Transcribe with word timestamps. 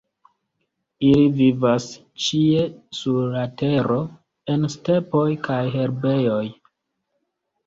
Ili 1.09 1.25
vivas 1.41 1.85
ĉie 2.27 2.63
sur 3.01 3.27
la 3.35 3.43
Tero, 3.63 3.99
en 4.55 4.67
stepoj 4.77 5.27
kaj 5.51 5.61
herbejoj. 5.77 6.43